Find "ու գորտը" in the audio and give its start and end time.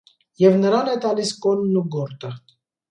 1.85-2.37